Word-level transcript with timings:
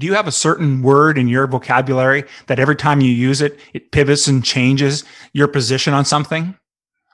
Do 0.00 0.06
you 0.06 0.14
have 0.14 0.26
a 0.26 0.32
certain 0.32 0.80
word 0.80 1.18
in 1.18 1.28
your 1.28 1.46
vocabulary 1.46 2.24
that 2.46 2.58
every 2.58 2.74
time 2.74 3.02
you 3.02 3.12
use 3.12 3.42
it, 3.42 3.60
it 3.74 3.92
pivots 3.92 4.28
and 4.28 4.42
changes 4.42 5.04
your 5.34 5.46
position 5.46 5.92
on 5.92 6.06
something? 6.06 6.56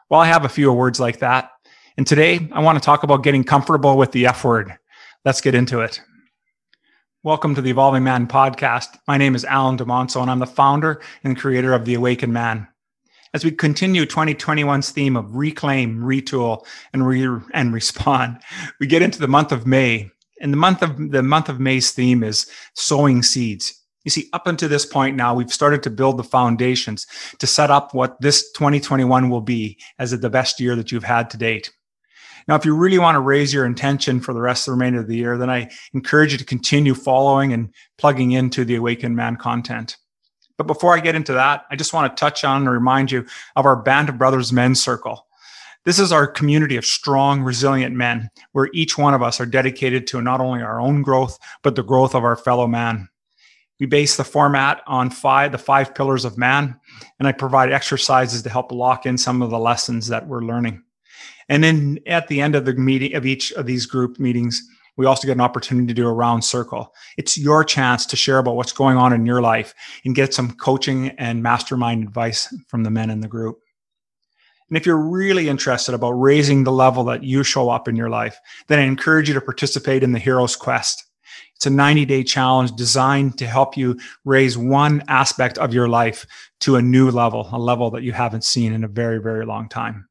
Well, 0.09 0.21
I 0.21 0.27
have 0.27 0.45
a 0.45 0.48
few 0.48 0.73
words 0.73 1.01
like 1.01 1.19
that. 1.19 1.51
And 1.96 2.07
today 2.07 2.49
I 2.53 2.61
want 2.61 2.79
to 2.79 2.85
talk 2.85 3.03
about 3.03 3.25
getting 3.25 3.43
comfortable 3.43 3.96
with 3.96 4.12
the 4.12 4.29
F 4.29 4.45
word. 4.45 4.72
Let's 5.25 5.41
get 5.41 5.57
into 5.57 5.80
it. 5.80 6.01
Welcome 7.25 7.57
to 7.57 7.61
the 7.61 7.71
Evolving 7.71 8.04
Man 8.04 8.29
podcast. 8.29 8.96
My 9.09 9.16
name 9.18 9.34
is 9.34 9.45
Alan 9.45 9.77
DeMonso, 9.77 10.23
and 10.23 10.30
I'm 10.30 10.39
the 10.39 10.46
founder 10.46 11.03
and 11.25 11.37
creator 11.37 11.73
of 11.73 11.87
The 11.87 11.95
Awakened 11.95 12.32
Man. 12.32 12.68
As 13.34 13.45
we 13.45 13.50
continue 13.50 14.07
2021's 14.07 14.91
theme 14.91 15.16
of 15.16 15.34
reclaim, 15.34 16.03
retool, 16.03 16.64
and 16.93 17.05
re- 17.05 17.43
and 17.53 17.75
respond, 17.75 18.39
we 18.79 18.87
get 18.87 19.03
into 19.03 19.18
the 19.18 19.27
month 19.27 19.50
of 19.50 19.66
May, 19.66 20.12
and 20.41 20.53
the 20.53 20.57
month 20.57 20.82
of 20.82 21.11
the 21.11 21.23
month 21.23 21.48
of 21.48 21.61
May's 21.61 21.91
theme 21.91 22.23
is 22.23 22.46
sowing 22.75 23.23
seeds. 23.23 23.82
You 24.04 24.11
see, 24.11 24.29
up 24.32 24.46
until 24.46 24.68
this 24.68 24.86
point 24.86 25.17
now, 25.17 25.35
we've 25.35 25.53
started 25.53 25.82
to 25.82 25.90
build 25.90 26.17
the 26.17 26.25
foundations 26.25 27.07
to 27.39 27.46
set 27.46 27.72
up 27.72 27.93
what 27.93 28.21
this 28.21 28.53
2021 28.53 29.31
will 29.31 29.40
be 29.40 29.79
as 29.99 30.12
the 30.12 30.31
best 30.31 30.61
year 30.61 30.76
that 30.76 30.93
you've 30.93 31.03
had 31.03 31.29
to 31.31 31.36
date. 31.36 31.72
Now, 32.47 32.55
if 32.55 32.64
you 32.64 32.77
really 32.77 32.98
want 32.98 33.17
to 33.17 33.20
raise 33.20 33.53
your 33.53 33.67
intention 33.67 34.20
for 34.20 34.33
the 34.33 34.41
rest 34.41 34.69
of 34.69 34.72
the 34.72 34.77
remainder 34.77 35.00
of 35.00 35.09
the 35.09 35.17
year, 35.17 35.36
then 35.36 35.50
I 35.50 35.70
encourage 35.92 36.31
you 36.31 36.39
to 36.39 36.45
continue 36.45 36.95
following 36.95 37.53
and 37.53 37.75
plugging 37.98 38.31
into 38.31 38.64
the 38.64 38.77
Awakened 38.77 39.17
Man 39.17 39.34
content. 39.34 39.97
But 40.56 40.69
before 40.69 40.95
I 40.95 41.00
get 41.00 41.17
into 41.17 41.33
that, 41.33 41.64
I 41.70 41.77
just 41.77 41.92
want 41.92 42.17
to 42.17 42.20
touch 42.20 42.45
on 42.45 42.62
and 42.62 42.70
remind 42.70 43.11
you 43.11 43.27
of 43.56 43.67
our 43.67 43.77
Band 43.77 44.09
of 44.09 44.19
Brothers 44.19 44.53
Men's 44.53 44.81
Circle. 44.81 45.27
This 45.86 46.00
is 46.00 46.11
our 46.11 46.27
community 46.27 46.77
of 46.77 46.84
strong, 46.84 47.42
resilient 47.42 47.95
men 47.95 48.28
where 48.50 48.69
each 48.75 48.98
one 48.98 49.14
of 49.14 49.22
us 49.22 49.41
are 49.41 49.47
dedicated 49.47 50.09
to 50.09 50.20
not 50.20 50.41
only 50.41 50.61
our 50.61 50.81
own 50.81 51.00
growth, 51.00 51.39
but 51.62 51.77
the 51.77 51.84
growth 51.84 52.12
of 52.12 52.25
our 52.25 52.34
fellow 52.34 52.67
man. 52.67 53.09
We 53.78 53.86
base 53.86 54.17
the 54.17 54.25
format 54.25 54.83
on 54.89 55.11
five, 55.11 55.53
the 55.53 55.59
five 55.59 55.95
pillars 55.95 56.25
of 56.25 56.37
man, 56.37 56.81
and 57.20 57.29
I 57.29 57.33
provide 57.33 57.70
exercises 57.70 58.42
to 58.42 58.51
help 58.51 58.73
lock 58.73 59.07
in 59.07 59.17
some 59.17 59.42
of 59.42 59.51
the 59.51 59.61
lessons 59.61 60.09
that 60.09 60.27
we're 60.27 60.41
learning. 60.41 60.83
And 61.48 61.62
then 61.62 62.01
at 62.09 62.27
the 62.27 62.41
end 62.41 62.57
of 62.57 62.64
the 62.64 62.75
meeting 62.75 63.14
of 63.14 63.25
each 63.25 63.53
of 63.53 63.67
these 63.67 63.87
group 63.87 64.19
meetings, 64.19 64.61
we 64.97 65.07
also 65.07 65.29
get 65.29 65.37
an 65.37 65.41
opportunity 65.41 65.87
to 65.87 65.95
do 65.95 66.09
a 66.09 66.12
round 66.12 66.45
circle. 66.45 66.92
It's 67.17 67.39
your 67.39 67.62
chance 67.62 68.07
to 68.07 68.17
share 68.17 68.39
about 68.39 68.57
what's 68.57 68.73
going 68.73 68.97
on 68.97 69.12
in 69.12 69.25
your 69.25 69.41
life 69.41 69.73
and 70.05 70.17
get 70.17 70.34
some 70.34 70.51
coaching 70.57 71.11
and 71.11 71.45
mastermind 71.45 72.03
advice 72.03 72.53
from 72.67 72.83
the 72.83 72.91
men 72.91 73.09
in 73.09 73.20
the 73.20 73.29
group. 73.29 73.61
And 74.69 74.77
if 74.77 74.84
you're 74.84 74.97
really 74.97 75.48
interested 75.48 75.95
about 75.95 76.12
raising 76.12 76.64
the 76.64 76.72
level 76.72 77.05
that 77.05 77.22
you 77.22 77.45
show 77.45 77.70
up 77.70 77.86
in 77.86 77.97
your 77.97 78.11
life, 78.11 78.39
then 78.67 78.78
I 78.78 78.83
encourage 78.83 79.28
you 79.28 79.34
to 79.34 79.41
participate 79.41 80.03
in 80.03 80.12
the 80.12 80.19
Hero's 80.19 80.56
Quest. 80.56 81.05
It's 81.55 81.67
a 81.67 81.70
90 81.70 82.05
day 82.05 82.23
challenge 82.23 82.73
designed 82.73 83.39
to 83.39 83.47
help 83.47 83.77
you 83.77 83.98
raise 84.25 84.58
one 84.58 85.03
aspect 85.08 85.58
of 85.58 85.73
your 85.73 85.89
life 85.89 86.27
to 86.61 86.77
a 86.77 86.83
new 86.83 87.11
level, 87.11 87.48
a 87.53 87.58
level 87.58 87.91
that 87.92 88.03
you 88.03 88.12
haven't 88.12 88.45
seen 88.45 88.73
in 88.73 88.84
a 88.84 88.89
very, 88.89 89.19
very 89.19 89.47
long 89.47 89.69
time. 89.69 90.08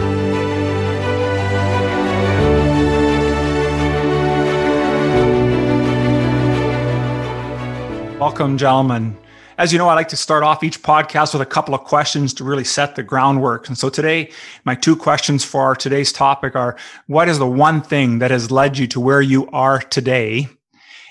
Welcome, 8.18 8.58
gentlemen. 8.58 9.18
As 9.58 9.74
you 9.74 9.78
know, 9.78 9.90
I 9.90 9.96
like 9.96 10.08
to 10.10 10.18
start 10.18 10.44
off 10.44 10.64
each 10.64 10.82
podcast 10.82 11.34
with 11.34 11.42
a 11.42 11.46
couple 11.46 11.76
of 11.76 11.84
questions 11.84 12.34
to 12.36 12.44
really 12.44 12.64
set 12.64 12.96
the 12.96 13.04
groundwork. 13.04 13.68
And 13.68 13.78
so 13.78 13.90
today, 13.90 14.32
my 14.64 14.76
two 14.76 14.96
questions 14.96 15.44
for 15.44 15.76
today's 15.76 16.14
topic 16.14 16.56
are 16.56 16.78
what 17.08 17.28
is 17.28 17.38
the 17.38 17.48
one 17.48 17.82
thing 17.82 18.20
that 18.20 18.32
has 18.32 18.50
led 18.50 18.78
you 18.78 18.88
to 18.88 19.00
where 19.00 19.22
you 19.22 19.48
are 19.50 19.80
today? 19.80 20.48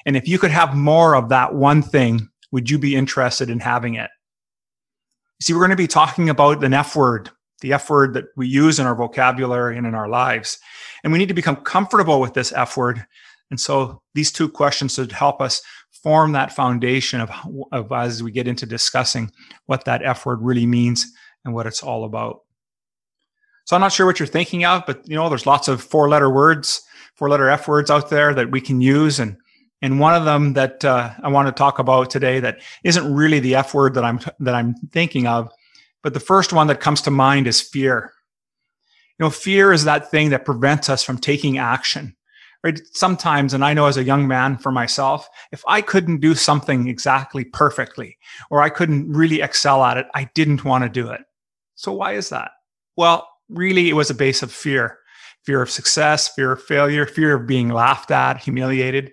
And 0.06 0.16
if 0.16 0.26
you 0.26 0.38
could 0.38 0.50
have 0.50 0.74
more 0.74 1.14
of 1.14 1.28
that 1.28 1.54
one 1.54 1.82
thing, 1.82 2.28
would 2.50 2.70
you 2.70 2.78
be 2.78 2.96
interested 2.96 3.50
in 3.50 3.60
having 3.60 3.94
it? 3.94 4.10
See, 5.42 5.52
we're 5.52 5.60
going 5.60 5.70
to 5.70 5.76
be 5.76 5.86
talking 5.86 6.30
about 6.30 6.60
the 6.60 6.74
F 6.74 6.96
word, 6.96 7.30
the 7.60 7.74
F 7.74 7.90
word 7.90 8.14
that 8.14 8.24
we 8.36 8.48
use 8.48 8.80
in 8.80 8.86
our 8.86 8.94
vocabulary 8.94 9.76
and 9.76 9.86
in 9.86 9.94
our 9.94 10.08
lives. 10.08 10.58
And 11.04 11.12
we 11.12 11.18
need 11.18 11.28
to 11.28 11.34
become 11.34 11.56
comfortable 11.56 12.20
with 12.20 12.34
this 12.34 12.52
F 12.52 12.76
word. 12.76 13.04
And 13.50 13.60
so 13.60 14.00
these 14.14 14.32
two 14.32 14.48
questions 14.48 14.94
should 14.94 15.12
help 15.12 15.40
us 15.40 15.60
form 16.02 16.32
that 16.32 16.52
foundation 16.52 17.20
of, 17.20 17.30
of 17.72 17.92
as 17.92 18.22
we 18.22 18.30
get 18.30 18.48
into 18.48 18.66
discussing 18.66 19.30
what 19.66 19.84
that 19.84 20.02
F 20.02 20.24
word 20.24 20.40
really 20.40 20.66
means 20.66 21.06
and 21.44 21.54
what 21.54 21.66
it's 21.66 21.82
all 21.82 22.04
about. 22.04 22.40
So 23.64 23.76
I'm 23.76 23.82
not 23.82 23.92
sure 23.92 24.06
what 24.06 24.18
you're 24.18 24.26
thinking 24.26 24.64
of, 24.64 24.84
but 24.86 25.06
you 25.08 25.14
know, 25.14 25.28
there's 25.28 25.46
lots 25.46 25.68
of 25.68 25.82
four 25.82 26.08
letter 26.08 26.30
words, 26.30 26.82
four 27.14 27.28
letter 27.28 27.48
F 27.48 27.68
words 27.68 27.90
out 27.90 28.10
there 28.10 28.34
that 28.34 28.50
we 28.50 28.60
can 28.60 28.80
use. 28.80 29.20
And, 29.20 29.36
and 29.82 30.00
one 30.00 30.14
of 30.14 30.24
them 30.24 30.54
that 30.54 30.84
uh, 30.84 31.12
I 31.22 31.28
want 31.28 31.48
to 31.48 31.52
talk 31.52 31.78
about 31.78 32.10
today 32.10 32.40
that 32.40 32.60
isn't 32.82 33.14
really 33.14 33.40
the 33.40 33.54
F 33.54 33.74
word 33.74 33.94
that 33.94 34.04
I'm, 34.04 34.20
that 34.40 34.54
I'm 34.54 34.74
thinking 34.92 35.26
of, 35.26 35.50
but 36.02 36.14
the 36.14 36.20
first 36.20 36.52
one 36.52 36.66
that 36.68 36.80
comes 36.80 37.02
to 37.02 37.10
mind 37.10 37.46
is 37.46 37.60
fear. 37.60 38.12
You 39.18 39.26
know, 39.26 39.30
fear 39.30 39.72
is 39.72 39.84
that 39.84 40.10
thing 40.10 40.30
that 40.30 40.46
prevents 40.46 40.88
us 40.88 41.02
from 41.04 41.18
taking 41.18 41.58
action 41.58 42.16
right? 42.62 42.80
Sometimes, 42.92 43.54
and 43.54 43.64
I 43.64 43.74
know 43.74 43.86
as 43.86 43.96
a 43.96 44.04
young 44.04 44.28
man 44.28 44.58
for 44.58 44.72
myself, 44.72 45.28
if 45.52 45.62
I 45.66 45.80
couldn't 45.80 46.20
do 46.20 46.34
something 46.34 46.88
exactly 46.88 47.44
perfectly 47.44 48.18
or 48.50 48.62
I 48.62 48.68
couldn't 48.68 49.12
really 49.12 49.40
excel 49.40 49.84
at 49.84 49.96
it, 49.96 50.06
I 50.14 50.30
didn't 50.34 50.64
want 50.64 50.84
to 50.84 50.90
do 50.90 51.10
it. 51.10 51.22
So 51.74 51.92
why 51.92 52.12
is 52.12 52.28
that? 52.28 52.50
Well, 52.96 53.26
really, 53.48 53.88
it 53.88 53.94
was 53.94 54.10
a 54.10 54.14
base 54.14 54.42
of 54.42 54.52
fear 54.52 54.98
fear 55.44 55.62
of 55.62 55.70
success, 55.70 56.28
fear 56.28 56.52
of 56.52 56.62
failure, 56.62 57.06
fear 57.06 57.34
of 57.34 57.46
being 57.46 57.70
laughed 57.70 58.10
at, 58.10 58.38
humiliated. 58.38 59.10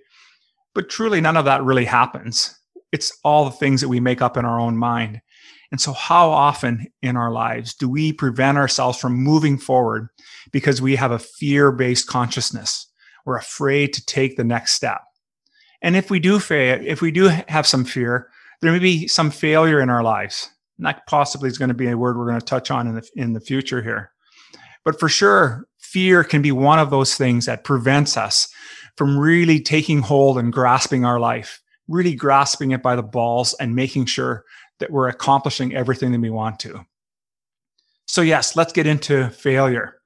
But 0.75 0.89
truly, 0.89 1.21
none 1.21 1.37
of 1.37 1.45
that 1.45 1.63
really 1.63 1.85
happens. 1.85 2.53
It's 2.91 3.17
all 3.23 3.45
the 3.45 3.51
things 3.51 3.81
that 3.81 3.89
we 3.89 3.99
make 3.99 4.21
up 4.21 4.37
in 4.37 4.45
our 4.45 4.59
own 4.59 4.77
mind. 4.77 5.21
And 5.71 5.81
so, 5.81 5.93
how 5.93 6.29
often 6.29 6.87
in 7.01 7.17
our 7.17 7.31
lives 7.31 7.73
do 7.73 7.89
we 7.89 8.13
prevent 8.13 8.57
ourselves 8.57 8.97
from 8.97 9.15
moving 9.15 9.57
forward 9.57 10.09
because 10.51 10.81
we 10.81 10.95
have 10.95 11.11
a 11.11 11.19
fear 11.19 11.71
based 11.71 12.07
consciousness? 12.07 12.87
We're 13.27 13.37
afraid 13.37 13.91
to 13.93 14.05
take 14.05 14.37
the 14.37 14.43
next 14.45 14.71
step. 14.71 15.01
And 15.81 15.97
if 15.97 16.09
we 16.09 16.17
do 16.17 16.39
fail, 16.39 16.79
if 16.83 17.01
we 17.01 17.11
do 17.11 17.29
have 17.49 17.67
some 17.67 17.83
fear, 17.83 18.29
there 18.61 18.71
may 18.71 18.79
be 18.79 19.05
some 19.07 19.29
failure 19.31 19.81
in 19.81 19.89
our 19.89 20.01
lives. 20.01 20.49
And 20.77 20.87
that 20.87 21.05
possibly 21.07 21.49
is 21.49 21.57
going 21.57 21.67
to 21.67 21.75
be 21.75 21.89
a 21.89 21.97
word 21.97 22.17
we're 22.17 22.29
going 22.29 22.39
to 22.39 22.45
touch 22.45 22.71
on 22.71 22.87
in 22.87 22.95
the, 22.95 23.09
in 23.15 23.33
the 23.33 23.41
future 23.41 23.83
here. 23.83 24.11
But 24.85 24.97
for 24.97 25.09
sure, 25.09 25.67
fear 25.77 26.23
can 26.23 26.41
be 26.41 26.53
one 26.53 26.79
of 26.79 26.89
those 26.89 27.15
things 27.15 27.45
that 27.47 27.65
prevents 27.65 28.15
us 28.15 28.47
from 28.95 29.19
really 29.19 29.59
taking 29.59 30.01
hold 30.01 30.37
and 30.37 30.53
grasping 30.53 31.03
our 31.03 31.19
life, 31.19 31.61
really 31.89 32.15
grasping 32.15 32.71
it 32.71 32.81
by 32.81 32.95
the 32.95 33.03
balls 33.03 33.53
and 33.59 33.75
making 33.75 34.05
sure 34.05 34.45
that 34.79 34.91
we're 34.91 35.09
accomplishing 35.09 35.75
everything 35.75 36.13
that 36.13 36.21
we 36.21 36.29
want 36.29 36.59
to. 36.61 36.85
So, 38.05 38.21
yes, 38.21 38.55
let's 38.55 38.71
get 38.71 38.87
into 38.87 39.29
failure. 39.31 39.97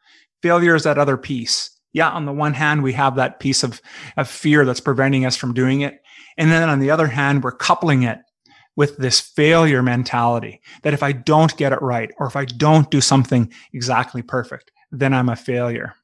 Failure 0.41 0.73
is 0.73 0.83
that 0.85 0.97
other 0.97 1.18
piece. 1.18 1.69
Yeah, 1.94 2.10
on 2.10 2.26
the 2.26 2.32
one 2.32 2.54
hand, 2.54 2.84
we 2.84 2.94
have 2.94 3.16
that 3.16 3.40
piece 3.40 3.64
of, 3.64 3.82
of 4.18 4.30
fear 4.30 4.66
that's 4.66 4.80
preventing 4.80 5.26
us 5.26 5.36
from 5.36 5.54
doing 5.54 5.82
it. 5.82 6.02
And 6.38 6.52
then 6.52 6.70
on 6.70 6.80
the 6.80 6.92
other 6.92 7.08
hand, 7.08 7.44
we're 7.44 7.52
coupling 7.52 8.04
it 8.04 8.20
with 8.76 8.98
this 8.98 9.20
failure 9.20 9.84
mentality 9.84 10.62
that 10.84 10.94
if 10.94 11.04
I 11.04 11.12
don't 11.12 11.56
get 11.58 11.74
it 11.74 11.82
right, 11.82 12.12
or 12.18 12.28
if 12.28 12.36
I 12.36 12.46
don't 12.46 12.90
do 12.90 13.02
something 13.02 13.52
exactly 13.74 14.22
perfect, 14.22 14.72
then 14.92 15.14
I'm 15.14 15.30
a 15.30 15.36
failure. 15.36 15.96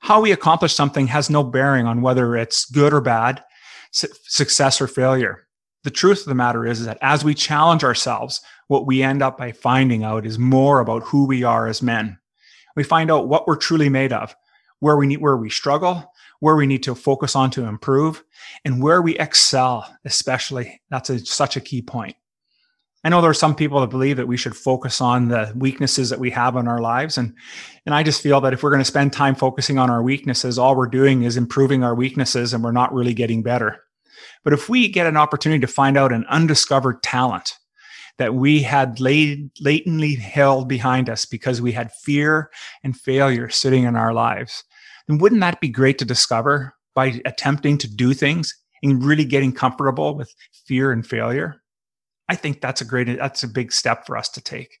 How 0.00 0.20
we 0.20 0.32
accomplish 0.32 0.74
something 0.74 1.06
has 1.06 1.30
no 1.30 1.44
bearing 1.44 1.86
on 1.86 2.02
whether 2.02 2.34
it's 2.34 2.64
good 2.64 2.92
or 2.92 3.00
bad, 3.00 3.44
su- 3.92 4.08
success 4.24 4.80
or 4.80 4.88
failure. 4.88 5.46
The 5.84 5.90
truth 5.90 6.20
of 6.20 6.26
the 6.26 6.34
matter 6.34 6.66
is, 6.66 6.80
is 6.80 6.86
that 6.86 6.98
as 7.00 7.24
we 7.24 7.34
challenge 7.34 7.84
ourselves, 7.84 8.40
what 8.66 8.86
we 8.86 9.02
end 9.02 9.22
up 9.22 9.38
by 9.38 9.52
finding 9.52 10.02
out 10.02 10.26
is 10.26 10.38
more 10.38 10.80
about 10.80 11.04
who 11.04 11.26
we 11.26 11.44
are 11.44 11.68
as 11.68 11.82
men. 11.82 12.18
We 12.74 12.82
find 12.82 13.10
out 13.10 13.28
what 13.28 13.46
we're 13.46 13.56
truly 13.56 13.88
made 13.88 14.12
of, 14.12 14.34
where 14.82 14.96
we 14.96 15.06
need, 15.06 15.18
where 15.18 15.36
we 15.36 15.48
struggle, 15.48 16.12
where 16.40 16.56
we 16.56 16.66
need 16.66 16.82
to 16.82 16.92
focus 16.96 17.36
on 17.36 17.52
to 17.52 17.66
improve, 17.66 18.24
and 18.64 18.82
where 18.82 19.00
we 19.00 19.16
excel, 19.16 19.88
especially. 20.04 20.82
That's 20.90 21.08
a, 21.08 21.24
such 21.24 21.56
a 21.56 21.60
key 21.60 21.82
point. 21.82 22.16
I 23.04 23.08
know 23.08 23.20
there 23.20 23.30
are 23.30 23.34
some 23.34 23.54
people 23.54 23.80
that 23.80 23.90
believe 23.90 24.16
that 24.16 24.26
we 24.26 24.36
should 24.36 24.56
focus 24.56 25.00
on 25.00 25.28
the 25.28 25.52
weaknesses 25.54 26.10
that 26.10 26.18
we 26.18 26.30
have 26.30 26.56
in 26.56 26.66
our 26.66 26.80
lives. 26.80 27.16
And, 27.16 27.32
and 27.86 27.94
I 27.94 28.02
just 28.02 28.22
feel 28.22 28.40
that 28.40 28.52
if 28.52 28.64
we're 28.64 28.70
going 28.70 28.80
to 28.80 28.84
spend 28.84 29.12
time 29.12 29.36
focusing 29.36 29.78
on 29.78 29.88
our 29.88 30.02
weaknesses, 30.02 30.58
all 30.58 30.74
we're 30.74 30.88
doing 30.88 31.22
is 31.22 31.36
improving 31.36 31.84
our 31.84 31.94
weaknesses 31.94 32.52
and 32.52 32.64
we're 32.64 32.72
not 32.72 32.92
really 32.92 33.14
getting 33.14 33.44
better. 33.44 33.84
But 34.42 34.52
if 34.52 34.68
we 34.68 34.88
get 34.88 35.06
an 35.06 35.16
opportunity 35.16 35.60
to 35.60 35.72
find 35.72 35.96
out 35.96 36.12
an 36.12 36.26
undiscovered 36.28 37.04
talent 37.04 37.56
that 38.18 38.34
we 38.34 38.62
had 38.62 38.98
laid, 38.98 39.50
latently 39.60 40.16
held 40.16 40.68
behind 40.68 41.08
us 41.08 41.24
because 41.24 41.62
we 41.62 41.70
had 41.70 41.92
fear 42.04 42.50
and 42.82 42.96
failure 42.96 43.48
sitting 43.48 43.84
in 43.84 43.94
our 43.94 44.12
lives, 44.12 44.64
then 45.08 45.18
wouldn't 45.18 45.40
that 45.40 45.60
be 45.60 45.68
great 45.68 45.98
to 45.98 46.04
discover 46.04 46.74
by 46.94 47.20
attempting 47.24 47.78
to 47.78 47.88
do 47.88 48.14
things 48.14 48.54
and 48.82 49.04
really 49.04 49.24
getting 49.24 49.52
comfortable 49.52 50.14
with 50.14 50.32
fear 50.66 50.92
and 50.92 51.06
failure? 51.06 51.62
I 52.28 52.36
think 52.36 52.60
that's 52.60 52.80
a 52.80 52.84
great, 52.84 53.06
that's 53.18 53.42
a 53.42 53.48
big 53.48 53.72
step 53.72 54.06
for 54.06 54.16
us 54.16 54.28
to 54.30 54.40
take. 54.40 54.78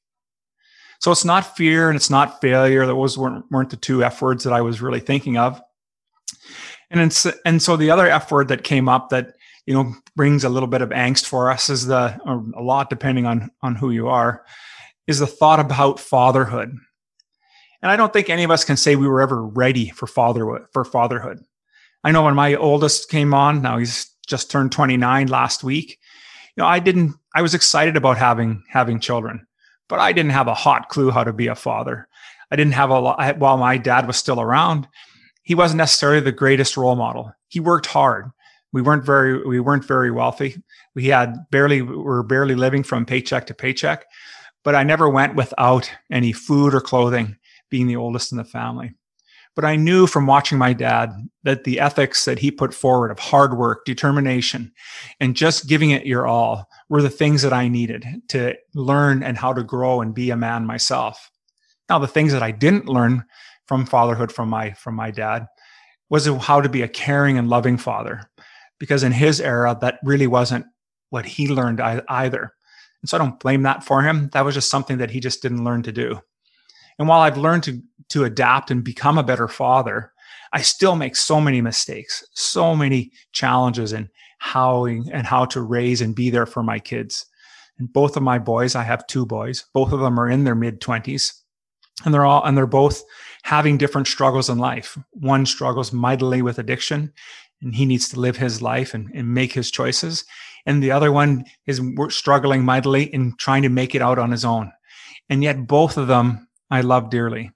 So 1.00 1.10
it's 1.10 1.24
not 1.24 1.56
fear 1.56 1.88
and 1.88 1.96
it's 1.96 2.10
not 2.10 2.40
failure. 2.40 2.86
Those 2.86 3.18
weren't, 3.18 3.44
weren't 3.50 3.70
the 3.70 3.76
two 3.76 4.04
F 4.04 4.22
words 4.22 4.44
that 4.44 4.52
I 4.52 4.60
was 4.60 4.80
really 4.80 5.00
thinking 5.00 5.36
of. 5.36 5.60
And, 6.90 7.00
it's 7.00 7.26
and 7.44 7.60
so 7.60 7.76
the 7.76 7.90
other 7.90 8.06
F 8.06 8.30
word 8.30 8.48
that 8.48 8.64
came 8.64 8.88
up 8.88 9.08
that, 9.10 9.34
you 9.66 9.74
know, 9.74 9.94
brings 10.14 10.44
a 10.44 10.48
little 10.48 10.68
bit 10.68 10.82
of 10.82 10.90
angst 10.90 11.26
for 11.26 11.50
us 11.50 11.70
is 11.70 11.86
the, 11.86 12.18
or 12.24 12.44
a 12.56 12.62
lot 12.62 12.90
depending 12.90 13.26
on, 13.26 13.50
on 13.62 13.74
who 13.74 13.90
you 13.90 14.08
are, 14.08 14.44
is 15.06 15.18
the 15.18 15.26
thought 15.26 15.58
about 15.58 15.98
fatherhood. 15.98 16.76
And 17.82 17.90
I 17.90 17.96
don't 17.96 18.12
think 18.12 18.30
any 18.30 18.44
of 18.44 18.50
us 18.50 18.64
can 18.64 18.76
say 18.76 18.96
we 18.96 19.08
were 19.08 19.20
ever 19.20 19.44
ready 19.44 19.90
for 19.90 20.06
fatherhood, 20.06 20.66
for 20.72 20.84
fatherhood. 20.84 21.40
I 22.04 22.12
know 22.12 22.22
when 22.22 22.34
my 22.34 22.54
oldest 22.54 23.10
came 23.10 23.34
on, 23.34 23.62
now 23.62 23.78
he's 23.78 24.10
just 24.26 24.50
turned 24.50 24.72
29 24.72 25.26
last 25.26 25.64
week. 25.64 25.98
You 26.56 26.62
know, 26.62 26.68
I 26.68 26.78
didn't 26.78 27.14
I 27.34 27.42
was 27.42 27.54
excited 27.54 27.96
about 27.96 28.18
having 28.18 28.62
having 28.68 29.00
children, 29.00 29.46
but 29.88 29.98
I 29.98 30.12
didn't 30.12 30.32
have 30.32 30.48
a 30.48 30.54
hot 30.54 30.88
clue 30.88 31.10
how 31.10 31.24
to 31.24 31.32
be 31.32 31.46
a 31.46 31.54
father. 31.54 32.08
I 32.50 32.56
didn't 32.56 32.74
have 32.74 32.90
a 32.90 33.00
lot 33.00 33.38
while 33.38 33.56
my 33.56 33.78
dad 33.78 34.06
was 34.06 34.16
still 34.16 34.40
around. 34.40 34.86
He 35.42 35.54
wasn't 35.54 35.78
necessarily 35.78 36.20
the 36.20 36.32
greatest 36.32 36.76
role 36.76 36.94
model. 36.94 37.32
He 37.48 37.60
worked 37.60 37.86
hard. 37.86 38.30
We 38.72 38.82
weren't 38.82 39.04
very 39.04 39.46
we 39.46 39.60
weren't 39.60 39.84
very 39.84 40.10
wealthy. 40.10 40.62
We 40.94 41.06
had 41.06 41.34
barely 41.50 41.82
we 41.82 41.96
were 41.96 42.22
barely 42.22 42.54
living 42.54 42.82
from 42.82 43.06
paycheck 43.06 43.46
to 43.46 43.54
paycheck. 43.54 44.04
But 44.64 44.74
I 44.74 44.84
never 44.84 45.08
went 45.08 45.34
without 45.34 45.90
any 46.10 46.32
food 46.32 46.74
or 46.74 46.80
clothing, 46.80 47.36
being 47.72 47.88
the 47.88 47.96
oldest 47.96 48.30
in 48.30 48.38
the 48.38 48.44
family. 48.44 48.92
But 49.56 49.64
I 49.64 49.76
knew 49.76 50.06
from 50.06 50.26
watching 50.26 50.58
my 50.58 50.72
dad 50.72 51.10
that 51.42 51.64
the 51.64 51.80
ethics 51.80 52.24
that 52.26 52.38
he 52.38 52.50
put 52.50 52.72
forward 52.72 53.10
of 53.10 53.18
hard 53.18 53.56
work, 53.56 53.84
determination, 53.84 54.72
and 55.20 55.34
just 55.34 55.68
giving 55.68 55.90
it 55.90 56.06
your 56.06 56.26
all 56.26 56.68
were 56.88 57.02
the 57.02 57.10
things 57.10 57.42
that 57.42 57.52
I 57.52 57.68
needed 57.68 58.06
to 58.28 58.54
learn 58.74 59.22
and 59.22 59.36
how 59.36 59.52
to 59.52 59.64
grow 59.64 60.00
and 60.00 60.14
be 60.14 60.30
a 60.30 60.36
man 60.36 60.64
myself. 60.64 61.30
Now, 61.88 61.98
the 61.98 62.06
things 62.06 62.32
that 62.32 62.42
I 62.42 62.50
didn't 62.50 62.88
learn 62.88 63.24
from 63.66 63.86
fatherhood 63.86 64.32
from 64.32 64.48
my 64.48 64.72
from 64.72 64.94
my 64.94 65.10
dad 65.10 65.46
was 66.08 66.26
how 66.26 66.60
to 66.60 66.68
be 66.68 66.82
a 66.82 66.88
caring 66.88 67.38
and 67.38 67.48
loving 67.48 67.78
father, 67.78 68.22
because 68.78 69.02
in 69.02 69.12
his 69.12 69.40
era 69.40 69.76
that 69.80 69.98
really 70.04 70.26
wasn't 70.26 70.66
what 71.10 71.24
he 71.24 71.48
learned 71.48 71.80
either. 71.80 72.52
And 73.02 73.08
so 73.08 73.16
I 73.16 73.18
don't 73.18 73.40
blame 73.40 73.62
that 73.62 73.84
for 73.84 74.02
him. 74.02 74.30
That 74.32 74.44
was 74.44 74.54
just 74.54 74.70
something 74.70 74.98
that 74.98 75.10
he 75.10 75.20
just 75.20 75.42
didn't 75.42 75.64
learn 75.64 75.82
to 75.82 75.92
do. 75.92 76.20
And 76.98 77.08
while 77.08 77.20
I've 77.20 77.38
learned 77.38 77.64
to, 77.64 77.82
to 78.10 78.24
adapt 78.24 78.70
and 78.70 78.84
become 78.84 79.18
a 79.18 79.22
better 79.22 79.48
father, 79.48 80.12
I 80.52 80.62
still 80.62 80.96
make 80.96 81.16
so 81.16 81.40
many 81.40 81.60
mistakes, 81.60 82.24
so 82.34 82.76
many 82.76 83.12
challenges 83.32 83.92
in 83.92 84.08
how 84.38 84.84
and 84.86 85.26
how 85.26 85.44
to 85.46 85.62
raise 85.62 86.00
and 86.00 86.14
be 86.14 86.28
there 86.28 86.46
for 86.46 86.62
my 86.62 86.78
kids. 86.78 87.26
And 87.78 87.92
both 87.92 88.16
of 88.16 88.22
my 88.22 88.38
boys, 88.38 88.74
I 88.74 88.82
have 88.82 89.06
two 89.06 89.24
boys, 89.24 89.64
both 89.72 89.92
of 89.92 90.00
them 90.00 90.18
are 90.18 90.28
in 90.28 90.44
their 90.44 90.54
mid 90.54 90.80
20s. 90.80 91.32
And 92.04 92.12
they're 92.12 92.24
all 92.24 92.42
and 92.44 92.56
they're 92.56 92.66
both 92.66 93.02
having 93.44 93.78
different 93.78 94.08
struggles 94.08 94.50
in 94.50 94.58
life. 94.58 94.98
One 95.12 95.46
struggles 95.46 95.92
mightily 95.92 96.42
with 96.42 96.58
addiction 96.58 97.12
and 97.62 97.74
he 97.74 97.86
needs 97.86 98.08
to 98.08 98.20
live 98.20 98.36
his 98.36 98.60
life 98.60 98.94
and, 98.94 99.10
and 99.14 99.32
make 99.32 99.52
his 99.52 99.70
choices. 99.70 100.24
And 100.66 100.82
the 100.82 100.90
other 100.90 101.12
one 101.12 101.44
is 101.66 101.80
struggling 102.08 102.64
mightily 102.64 103.04
in 103.14 103.34
trying 103.38 103.62
to 103.62 103.68
make 103.68 103.94
it 103.94 104.02
out 104.02 104.18
on 104.18 104.30
his 104.30 104.44
own. 104.44 104.72
And 105.28 105.42
yet 105.42 105.66
both 105.66 105.96
of 105.96 106.08
them 106.08 106.48
I 106.72 106.80
love 106.80 107.10
dearly. 107.10 107.52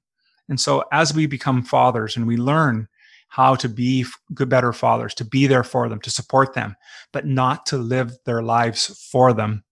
And 0.51 0.61
so 0.61 0.85
as 0.93 1.15
we 1.15 1.27
become 1.27 1.63
fathers 1.63 2.17
and 2.17 2.27
we 2.27 2.37
learn 2.37 2.87
how 3.29 3.55
to 3.57 3.69
be 3.69 4.05
good, 4.35 4.51
better 4.51 4.75
fathers, 4.75 5.15
to 5.15 5.25
be 5.25 5.47
there 5.47 5.65
for 5.65 5.89
them, 5.89 6.01
to 6.03 6.11
support 6.11 6.53
them, 6.53 6.77
but 7.13 7.25
not 7.27 7.65
to 7.67 7.79
live 7.79 8.13
their 8.27 8.43
lives 8.43 9.09
for 9.11 9.33
them, 9.33 9.65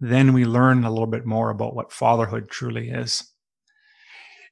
then 0.00 0.32
we 0.32 0.44
learn 0.44 0.84
a 0.84 0.90
little 0.90 1.06
bit 1.06 1.24
more 1.24 1.50
about 1.50 1.76
what 1.76 1.92
fatherhood 1.92 2.50
truly 2.50 2.90
is. 2.90 3.22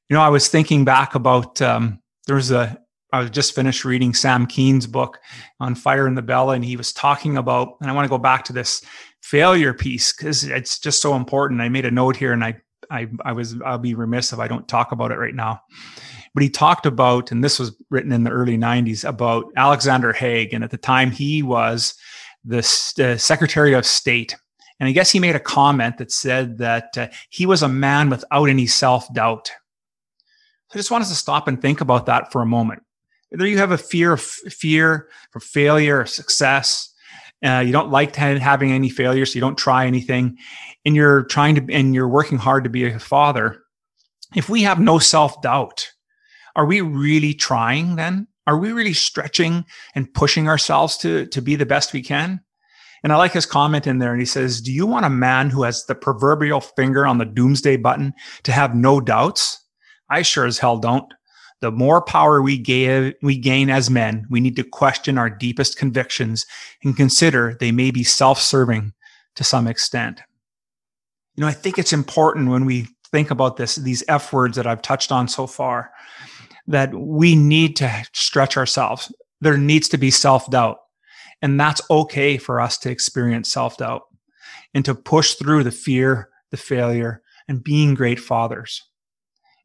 You 0.09 0.15
know, 0.15 0.23
I 0.23 0.29
was 0.29 0.47
thinking 0.47 0.85
back 0.85 1.17
about 1.17 1.61
um, 1.61 2.01
there 2.27 2.37
was 2.37 2.53
a 2.53 2.81
I 3.13 3.21
was 3.21 3.31
just 3.31 3.55
finished 3.55 3.85
reading 3.85 4.15
Sam 4.15 4.47
Keen's 4.47 4.87
book 4.87 5.19
on 5.61 5.75
Fire 5.75 6.07
in 6.07 6.15
the 6.15 6.23
Belly, 6.23 6.57
and 6.57 6.65
he 6.65 6.77
was 6.77 6.93
talking 6.93 7.37
about, 7.37 7.77
and 7.81 7.89
I 7.89 7.95
want 7.95 8.05
to 8.05 8.11
go 8.11 8.19
back 8.19 8.45
to 8.45 8.53
this 8.53 8.85
failure 9.23 9.73
piece 9.73 10.13
because 10.13 10.45
it's 10.45 10.79
just 10.79 11.01
so 11.01 11.15
important. 11.15 11.61
I 11.61 11.69
made 11.69 11.85
a 11.85 11.91
note 11.91 12.17
here 12.17 12.33
and 12.33 12.45
I 12.45 12.61
I, 12.91 13.09
I 13.25 13.33
was 13.33 13.57
I'll 13.65 13.79
be 13.79 13.95
remiss 13.95 14.33
if 14.33 14.39
I 14.39 14.49
don't 14.49 14.69
talk 14.69 14.93
about 14.93 15.11
it 15.11 15.19
right 15.19 15.35
now. 15.35 15.63
But 16.35 16.43
he 16.43 16.51
talked 16.51 16.85
about, 16.85 17.33
and 17.33 17.43
this 17.43 17.59
was 17.59 17.75
written 17.89 18.13
in 18.13 18.25
the 18.25 18.31
early 18.31 18.59
90s, 18.59 19.09
about 19.09 19.47
Alexander 19.57 20.13
Haig. 20.13 20.53
And 20.53 20.63
at 20.63 20.71
the 20.71 20.77
time, 20.77 21.11
he 21.11 21.43
was 21.43 21.95
the 22.45 22.63
Secretary 22.63 23.73
of 23.73 23.87
State. 23.87 24.37
And 24.79 24.89
I 24.89 24.93
guess 24.93 25.11
he 25.11 25.19
made 25.19 25.35
a 25.35 25.41
comment 25.41 25.99
that 25.99 26.13
said 26.13 26.59
that 26.59 26.97
uh, 26.99 27.09
he 27.31 27.47
was 27.47 27.63
a 27.63 27.69
man 27.69 28.11
without 28.11 28.49
any 28.49 28.67
self 28.67 29.13
doubt. 29.15 29.49
So 30.69 30.75
I 30.75 30.79
just 30.79 30.91
want 30.91 31.03
us 31.03 31.09
to 31.09 31.17
stop 31.17 31.49
and 31.49 31.61
think 31.61 31.81
about 31.81 32.07
that 32.07 32.31
for 32.31 32.43
a 32.43 32.47
moment. 32.47 32.83
Whether 33.31 33.47
you 33.47 33.59
have 33.59 33.73
a 33.73 33.79
fear 33.79 34.13
of 34.13 34.21
fear 34.21 35.09
for 35.31 35.41
failure 35.41 36.01
or 36.01 36.07
success, 36.07 36.93
uh, 37.47 37.61
you 37.61 37.73
don't 37.73 37.91
like 37.91 38.17
having 38.17 38.73
any 38.73 38.91
failures, 38.91 39.33
so 39.33 39.37
you 39.37 39.41
don't 39.41 39.59
try 39.59 39.87
anything, 39.87 40.37
and 40.85 40.97
you're 40.97 41.25
trying 41.25 41.55
to 41.55 41.75
and 41.75 41.95
you're 41.95 42.09
working 42.09 42.39
hard 42.39 42.65
to 42.65 42.71
be 42.71 42.87
a 42.87 42.99
father. 42.99 43.63
If 44.35 44.49
we 44.49 44.63
have 44.63 44.81
no 44.81 44.99
self 44.99 45.41
doubt, 45.43 45.91
are 46.57 46.67
we 46.67 46.81
really 46.81 47.35
trying 47.35 47.97
then? 47.97 48.27
Are 48.47 48.59
we 48.59 48.73
really 48.73 48.93
stretching 48.93 49.65
and 49.95 50.13
pushing 50.13 50.49
ourselves 50.49 50.97
to, 50.99 51.27
to 51.27 51.43
be 51.43 51.57
the 51.57 51.67
best 51.67 51.93
we 51.93 52.03
can? 52.03 52.41
And 53.03 53.13
I 53.13 53.17
like 53.17 53.33
his 53.33 53.47
comment 53.47 53.87
in 53.87 53.99
there. 53.99 54.13
And 54.13 54.21
he 54.21 54.27
says, 54.27 54.61
Do 54.61 54.73
you 54.73 54.87
want 54.87 55.05
a 55.05 55.11
man 55.11 55.51
who 55.51 55.65
has 55.65 55.85
the 55.85 55.95
proverbial 55.95 56.61
finger 56.61 57.07
on 57.07 57.19
the 57.19 57.25
doomsday 57.25 57.77
button 57.77 58.15
to 58.45 58.53
have 58.53 58.75
no 58.75 59.01
doubts? 59.01 59.63
I 60.11 60.23
sure 60.23 60.47
as 60.47 60.59
hell 60.59 60.79
don't 60.79 61.13
the 61.61 61.71
more 61.71 62.03
power 62.03 62.43
we, 62.43 62.63
we 63.23 63.39
gain 63.39 63.71
as 63.71 63.89
men, 63.89 64.27
we 64.29 64.41
need 64.41 64.57
to 64.57 64.65
question 64.65 65.17
our 65.17 65.31
deepest 65.31 65.79
convictions 65.79 66.45
and 66.85 66.97
consider 66.97 67.57
they 67.59 67.73
may 67.73 67.91
be 67.91 68.05
self 68.05 68.41
serving 68.41 68.93
to 69.37 69.45
some 69.45 69.67
extent. 69.67 70.21
You 71.37 71.43
know, 71.43 71.49
I 71.49 71.53
think 71.53 71.79
it's 71.79 71.93
important 71.93 72.51
when 72.51 72.65
we 72.65 72.89
think 73.11 73.31
about 73.31 73.57
this, 73.57 73.77
these 73.77 74.05
F 74.09 74.33
words 74.33 74.57
that 74.57 74.67
I've 74.67 74.83
touched 74.83 75.13
on 75.13 75.29
so 75.29 75.47
far, 75.47 75.91
that 76.67 76.93
we 76.95 77.37
need 77.37 77.77
to 77.77 78.05
stretch 78.13 78.57
ourselves. 78.57 79.13
There 79.41 79.57
needs 79.57 79.89
to 79.91 79.99
be 79.99 80.11
self 80.11 80.51
doubt. 80.51 80.79
And 81.43 81.61
that's 81.61 81.83
okay 81.91 82.39
for 82.39 82.61
us 82.61 82.79
to 82.79 82.91
experience 82.91 83.53
self 83.53 83.77
doubt 83.77 84.03
and 84.75 84.85
to 84.85 84.95
push 84.95 85.35
through 85.35 85.65
the 85.65 85.71
fear, 85.71 86.31
the 86.51 86.57
failure, 86.57 87.23
and 87.49 87.63
being 87.63 87.95
great 87.95 88.21
fathers. 88.21 88.83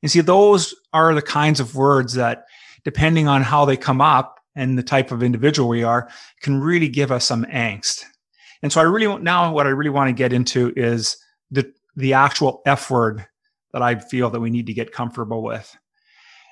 You 0.01 0.10
see, 0.10 0.22
those 0.22 0.74
are 0.93 1.13
the 1.13 1.22
kinds 1.22 1.60
of 1.60 1.75
words 1.75 2.13
that, 2.13 2.46
depending 2.84 3.27
on 3.27 3.43
how 3.43 3.65
they 3.65 3.77
come 3.77 4.01
up, 4.01 4.41
and 4.55 4.77
the 4.77 4.84
type 4.84 5.12
of 5.12 5.24
individual 5.24 5.70
we 5.70 5.84
are 5.84 6.10
can 6.41 6.60
really 6.60 6.89
give 6.89 7.12
us 7.12 7.25
some 7.25 7.46
angst. 7.46 8.03
And 8.62 8.72
so 8.72 8.81
I 8.81 8.84
really 8.84 9.08
want 9.08 9.24
now 9.24 9.51
what 9.53 9.65
I 9.67 9.72
really 9.72 9.89
want 9.89 10.10
to 10.10 10.13
get 10.13 10.34
into 10.34 10.74
is 10.75 11.17
the 11.50 11.72
the 11.96 12.13
actual 12.13 12.62
F 12.65 12.89
word 12.89 13.25
that 13.74 13.81
I 13.81 13.96
feel 13.96 14.29
that 14.29 14.39
we 14.39 14.50
need 14.50 14.67
to 14.67 14.74
get 14.74 14.91
comfortable 14.91 15.41
with. 15.41 15.75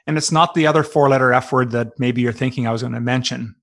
And 0.07 0.17
it's 0.17 0.31
not 0.31 0.53
the 0.53 0.67
other 0.67 0.83
four 0.83 1.09
letter 1.09 1.33
F 1.33 1.51
word 1.51 1.71
that 1.71 1.99
maybe 1.99 2.21
you're 2.21 2.31
thinking 2.31 2.67
I 2.67 2.71
was 2.71 2.81
going 2.81 2.93
to 2.93 2.99
mention. 2.99 3.55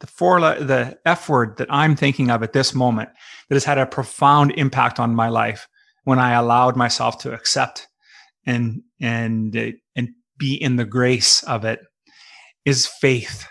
The 0.00 0.06
four 0.06 0.40
le- 0.40 0.64
the 0.64 0.98
F 1.06 1.28
word 1.28 1.58
that 1.58 1.68
I'm 1.70 1.94
thinking 1.94 2.30
of 2.30 2.42
at 2.42 2.52
this 2.52 2.74
moment 2.74 3.10
that 3.48 3.54
has 3.54 3.64
had 3.64 3.78
a 3.78 3.86
profound 3.86 4.52
impact 4.52 4.98
on 4.98 5.14
my 5.14 5.28
life 5.28 5.68
when 6.04 6.18
I 6.18 6.32
allowed 6.32 6.76
myself 6.76 7.18
to 7.18 7.32
accept 7.32 7.86
and 8.44 8.82
and 9.02 9.54
uh, 9.54 9.72
and 9.94 10.10
be 10.38 10.54
in 10.54 10.76
the 10.76 10.86
grace 10.86 11.42
of 11.42 11.66
it 11.66 11.80
is 12.64 12.86
faith. 12.86 13.46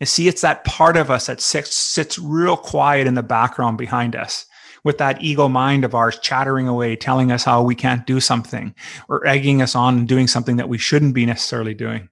And 0.00 0.08
see, 0.08 0.26
it's 0.26 0.40
that 0.40 0.64
part 0.64 0.96
of 0.96 1.10
us 1.10 1.26
that 1.26 1.40
sits, 1.40 1.76
sits 1.76 2.18
real 2.18 2.56
quiet 2.56 3.06
in 3.06 3.14
the 3.14 3.22
background 3.22 3.78
behind 3.78 4.16
us 4.16 4.44
with 4.82 4.98
that 4.98 5.22
ego 5.22 5.48
mind 5.48 5.84
of 5.84 5.94
ours 5.94 6.18
chattering 6.20 6.66
away, 6.66 6.96
telling 6.96 7.30
us 7.30 7.44
how 7.44 7.62
we 7.62 7.76
can't 7.76 8.04
do 8.04 8.18
something 8.18 8.74
or 9.08 9.24
egging 9.24 9.62
us 9.62 9.76
on 9.76 9.98
and 9.98 10.08
doing 10.08 10.26
something 10.26 10.56
that 10.56 10.68
we 10.68 10.76
shouldn't 10.76 11.14
be 11.14 11.24
necessarily 11.24 11.72
doing. 11.72 12.08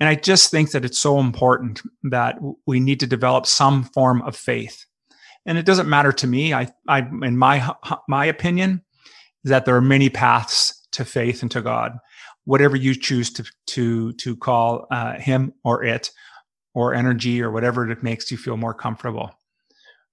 And 0.00 0.08
I 0.08 0.14
just 0.14 0.50
think 0.50 0.70
that 0.70 0.86
it's 0.86 0.98
so 0.98 1.18
important 1.18 1.82
that 2.04 2.38
we 2.66 2.80
need 2.80 3.00
to 3.00 3.06
develop 3.06 3.44
some 3.44 3.84
form 3.84 4.22
of 4.22 4.34
faith. 4.34 4.86
And 5.44 5.58
it 5.58 5.66
doesn't 5.66 5.88
matter 5.88 6.12
to 6.12 6.26
me. 6.26 6.54
I, 6.54 6.68
I, 6.88 7.00
in 7.00 7.36
my, 7.36 7.74
my 8.08 8.24
opinion, 8.24 8.82
is 9.44 9.50
that 9.50 9.66
there 9.66 9.76
are 9.76 9.82
many 9.82 10.08
paths 10.08 10.81
to 10.92 11.04
faith 11.04 11.42
and 11.42 11.50
to 11.50 11.62
God, 11.62 11.98
whatever 12.44 12.76
you 12.76 12.94
choose 12.94 13.32
to, 13.34 13.44
to, 13.66 14.12
to 14.14 14.36
call 14.36 14.86
uh, 14.90 15.18
him 15.18 15.52
or 15.64 15.84
it 15.84 16.10
or 16.74 16.94
energy 16.94 17.42
or 17.42 17.50
whatever 17.50 17.90
it 17.90 18.02
makes 18.02 18.30
you 18.30 18.36
feel 18.36 18.56
more 18.56 18.74
comfortable. 18.74 19.30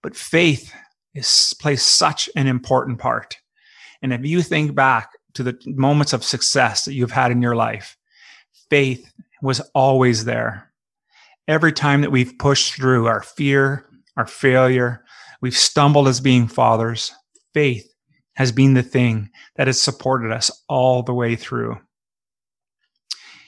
But 0.02 0.16
faith 0.16 0.74
is 1.14 1.54
plays 1.60 1.82
such 1.82 2.30
an 2.36 2.48
important 2.48 3.00
part. 3.00 3.38
And 4.02 4.14
if 4.14 4.26
you 4.26 4.42
think 4.42 4.76
back 4.76 5.12
to 5.34 5.44
the 5.44 5.58
moments 5.66 6.14
of 6.14 6.24
success 6.24 6.86
that 6.86 6.94
you've 6.94 7.12
had 7.12 7.32
in 7.32 7.42
your 7.42 7.56
life, 7.56 7.98
faith 8.70 9.12
was 9.42 9.60
always 9.74 10.26
there. 10.26 10.72
Every 11.48 11.74
time 11.74 12.02
that 12.02 12.12
we've 12.12 12.38
pushed 12.38 12.76
through 12.76 13.08
our 13.08 13.22
fear, 13.22 13.86
our 14.16 14.28
failure, 14.28 15.04
we've 15.42 15.58
stumbled 15.58 16.08
as 16.08 16.20
being 16.20 16.48
fathers, 16.48 17.14
faith 17.54 17.89
has 18.40 18.54
been 18.54 18.74
the 18.74 18.82
thing 18.82 19.30
that 19.58 19.68
has 19.68 19.82
supported 19.82 20.32
us 20.32 20.50
all 20.70 21.04
the 21.04 21.14
way 21.14 21.36
through. 21.36 21.78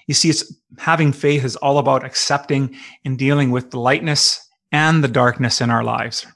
You 0.06 0.14
see, 0.14 0.30
it's 0.30 0.54
having 0.78 1.14
faith 1.14 1.46
is 1.46 1.56
all 1.56 1.78
about 1.78 2.04
accepting 2.04 2.76
and 3.06 3.18
dealing 3.18 3.52
with 3.52 3.72
the 3.72 3.80
lightness 3.80 4.46
and 4.74 5.02
the 5.02 5.08
darkness 5.08 5.62
in 5.62 5.70
our 5.70 5.82
lives. 5.82 6.28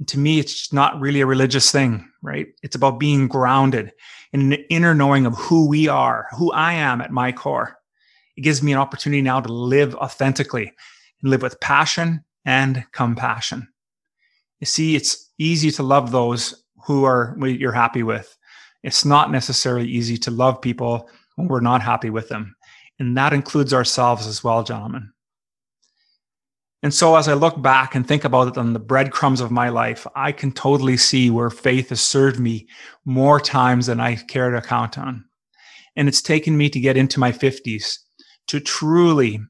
And 0.00 0.08
to 0.08 0.18
me, 0.18 0.40
it's 0.40 0.72
not 0.72 1.00
really 1.00 1.20
a 1.20 1.26
religious 1.26 1.70
thing, 1.70 2.10
right? 2.22 2.48
It's 2.64 2.74
about 2.74 2.98
being 2.98 3.28
grounded 3.28 3.92
in 4.32 4.52
an 4.52 4.64
inner 4.68 4.92
knowing 4.92 5.24
of 5.24 5.36
who 5.36 5.68
we 5.68 5.86
are, 5.86 6.26
who 6.36 6.50
I 6.50 6.72
am 6.72 7.00
at 7.00 7.12
my 7.12 7.30
core. 7.30 7.78
It 8.36 8.40
gives 8.40 8.64
me 8.64 8.72
an 8.72 8.80
opportunity 8.80 9.22
now 9.22 9.40
to 9.40 9.52
live 9.52 9.94
authentically 9.94 10.72
and 11.22 11.30
live 11.30 11.42
with 11.42 11.60
passion 11.60 12.24
and 12.44 12.84
compassion. 12.90 13.68
You 14.58 14.66
see, 14.66 14.96
it's 14.96 15.30
easy 15.38 15.70
to 15.70 15.84
love 15.84 16.10
those 16.10 16.64
who 16.86 17.04
are 17.04 17.36
you're 17.40 17.72
happy 17.72 18.02
with. 18.02 18.36
It's 18.82 19.04
not 19.04 19.32
necessarily 19.32 19.88
easy 19.88 20.16
to 20.18 20.30
love 20.30 20.60
people 20.60 21.08
when 21.34 21.48
we're 21.48 21.60
not 21.60 21.82
happy 21.82 22.10
with 22.10 22.28
them. 22.28 22.54
And 22.98 23.16
that 23.16 23.32
includes 23.32 23.74
ourselves 23.74 24.26
as 24.26 24.44
well, 24.44 24.62
gentlemen. 24.62 25.12
And 26.82 26.94
so 26.94 27.16
as 27.16 27.26
I 27.26 27.34
look 27.34 27.60
back 27.60 27.94
and 27.94 28.06
think 28.06 28.24
about 28.24 28.48
it 28.48 28.58
on 28.58 28.72
the 28.72 28.78
breadcrumbs 28.78 29.40
of 29.40 29.50
my 29.50 29.70
life, 29.70 30.06
I 30.14 30.30
can 30.30 30.52
totally 30.52 30.96
see 30.96 31.30
where 31.30 31.50
faith 31.50 31.88
has 31.88 32.00
served 32.00 32.38
me 32.38 32.68
more 33.04 33.40
times 33.40 33.86
than 33.86 33.98
I 33.98 34.14
care 34.14 34.50
to 34.50 34.60
count 34.60 34.96
on. 34.96 35.24
And 35.96 36.06
it's 36.06 36.22
taken 36.22 36.56
me 36.56 36.70
to 36.70 36.78
get 36.78 36.96
into 36.96 37.18
my 37.18 37.32
50s 37.32 37.98
to 38.48 38.60
truly 38.60 39.40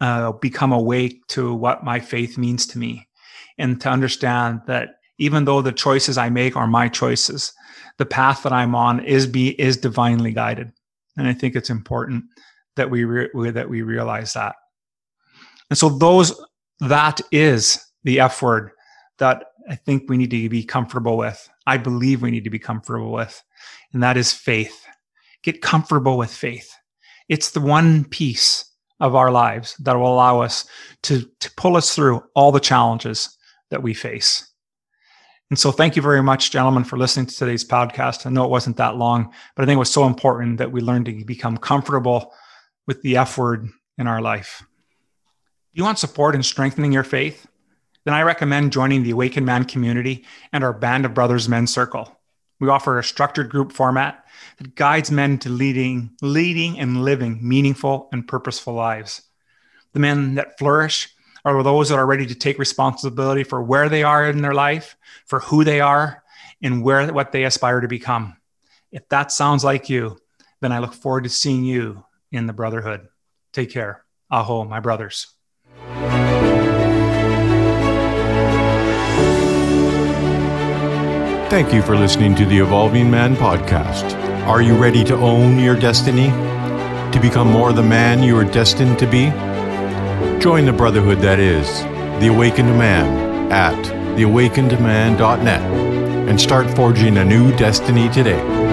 uh, 0.00 0.32
become 0.32 0.72
awake 0.72 1.24
to 1.28 1.54
what 1.54 1.84
my 1.84 2.00
faith 2.00 2.36
means 2.36 2.66
to 2.68 2.78
me 2.78 3.06
and 3.58 3.80
to 3.82 3.88
understand 3.88 4.62
that 4.66 4.96
even 5.18 5.44
though 5.44 5.62
the 5.62 5.72
choices 5.72 6.18
I 6.18 6.28
make 6.28 6.56
are 6.56 6.66
my 6.66 6.88
choices, 6.88 7.52
the 7.98 8.06
path 8.06 8.42
that 8.42 8.52
I'm 8.52 8.74
on 8.74 9.00
is 9.04 9.26
be 9.26 9.60
is 9.60 9.76
divinely 9.76 10.32
guided. 10.32 10.72
And 11.16 11.28
I 11.28 11.32
think 11.32 11.54
it's 11.54 11.70
important 11.70 12.24
that 12.76 12.90
we 12.90 13.04
re- 13.04 13.50
that 13.50 13.68
we 13.68 13.82
realize 13.82 14.32
that. 14.32 14.56
And 15.70 15.78
so 15.78 15.88
those 15.88 16.38
that 16.80 17.20
is 17.30 17.80
the 18.02 18.20
F 18.20 18.42
word 18.42 18.70
that 19.18 19.44
I 19.68 19.76
think 19.76 20.04
we 20.08 20.16
need 20.16 20.30
to 20.30 20.48
be 20.48 20.64
comfortable 20.64 21.16
with. 21.16 21.48
I 21.66 21.78
believe 21.78 22.20
we 22.20 22.30
need 22.30 22.44
to 22.44 22.50
be 22.50 22.58
comfortable 22.58 23.12
with, 23.12 23.42
and 23.92 24.02
that 24.02 24.16
is 24.16 24.32
faith. 24.32 24.84
Get 25.42 25.62
comfortable 25.62 26.18
with 26.18 26.32
faith. 26.32 26.74
It's 27.28 27.52
the 27.52 27.60
one 27.60 28.04
piece 28.04 28.70
of 29.00 29.14
our 29.14 29.30
lives 29.30 29.76
that 29.78 29.96
will 29.96 30.12
allow 30.12 30.40
us 30.40 30.66
to, 31.02 31.28
to 31.40 31.50
pull 31.56 31.76
us 31.76 31.94
through 31.94 32.22
all 32.34 32.52
the 32.52 32.60
challenges 32.60 33.36
that 33.70 33.82
we 33.82 33.94
face. 33.94 34.50
And 35.50 35.58
so, 35.58 35.70
thank 35.70 35.94
you 35.94 36.02
very 36.02 36.22
much, 36.22 36.50
gentlemen, 36.50 36.84
for 36.84 36.96
listening 36.96 37.26
to 37.26 37.36
today's 37.36 37.64
podcast. 37.64 38.26
I 38.26 38.30
know 38.30 38.44
it 38.44 38.50
wasn't 38.50 38.78
that 38.78 38.96
long, 38.96 39.32
but 39.54 39.62
I 39.62 39.66
think 39.66 39.76
it 39.76 39.78
was 39.78 39.92
so 39.92 40.06
important 40.06 40.58
that 40.58 40.72
we 40.72 40.80
learn 40.80 41.04
to 41.04 41.24
become 41.24 41.58
comfortable 41.58 42.32
with 42.86 43.02
the 43.02 43.16
F 43.16 43.38
word 43.38 43.68
in 43.98 44.06
our 44.06 44.20
life 44.20 44.62
Do 44.62 44.66
you 45.74 45.84
want 45.84 45.98
support 45.98 46.34
in 46.34 46.42
strengthening 46.42 46.92
your 46.92 47.04
faith? 47.04 47.46
Then 48.04 48.14
I 48.14 48.22
recommend 48.22 48.72
joining 48.72 49.02
the 49.02 49.12
Awakened 49.12 49.46
Man 49.46 49.64
community 49.64 50.24
and 50.52 50.62
our 50.62 50.72
Band 50.72 51.06
of 51.06 51.14
Brothers 51.14 51.48
Men's 51.48 51.72
Circle. 51.72 52.14
We 52.60 52.68
offer 52.68 52.98
a 52.98 53.04
structured 53.04 53.50
group 53.50 53.72
format 53.72 54.24
that 54.58 54.74
guides 54.74 55.10
men 55.10 55.38
to 55.38 55.48
leading, 55.48 56.10
leading 56.20 56.78
and 56.78 57.02
living 57.02 57.38
meaningful 57.46 58.08
and 58.12 58.28
purposeful 58.28 58.74
lives. 58.74 59.22
The 59.92 60.00
men 60.00 60.34
that 60.34 60.58
flourish 60.58 61.13
are 61.44 61.62
those 61.62 61.90
that 61.90 61.98
are 61.98 62.06
ready 62.06 62.26
to 62.26 62.34
take 62.34 62.58
responsibility 62.58 63.44
for 63.44 63.62
where 63.62 63.88
they 63.88 64.02
are 64.02 64.28
in 64.28 64.40
their 64.40 64.54
life, 64.54 64.96
for 65.26 65.40
who 65.40 65.62
they 65.62 65.80
are, 65.80 66.22
and 66.62 66.82
where 66.82 67.12
what 67.12 67.32
they 67.32 67.44
aspire 67.44 67.80
to 67.80 67.88
become. 67.88 68.36
If 68.90 69.08
that 69.10 69.30
sounds 69.30 69.64
like 69.64 69.90
you, 69.90 70.18
then 70.60 70.72
I 70.72 70.78
look 70.78 70.94
forward 70.94 71.24
to 71.24 71.30
seeing 71.30 71.64
you 71.64 72.04
in 72.32 72.46
the 72.46 72.52
brotherhood. 72.52 73.08
Take 73.52 73.70
care. 73.70 74.04
Aho, 74.30 74.64
my 74.64 74.80
brothers. 74.80 75.26
Thank 81.50 81.72
you 81.72 81.82
for 81.82 81.96
listening 81.96 82.34
to 82.36 82.46
the 82.46 82.58
Evolving 82.58 83.10
Man 83.10 83.36
podcast. 83.36 84.12
Are 84.46 84.60
you 84.62 84.74
ready 84.74 85.04
to 85.04 85.14
own 85.14 85.58
your 85.58 85.76
destiny? 85.76 86.28
To 87.12 87.18
become 87.20 87.48
more 87.48 87.72
the 87.72 87.82
man 87.82 88.22
you 88.22 88.36
are 88.36 88.44
destined 88.44 88.98
to 88.98 89.06
be? 89.06 89.30
Join 90.40 90.66
the 90.66 90.72
brotherhood 90.72 91.18
that 91.18 91.38
is 91.38 91.82
the 92.20 92.28
Awakened 92.28 92.76
Man 92.78 93.50
at 93.50 93.74
theawakenedman.net 94.16 95.62
and 96.28 96.40
start 96.40 96.68
forging 96.76 97.18
a 97.18 97.24
new 97.24 97.54
destiny 97.56 98.08
today. 98.10 98.63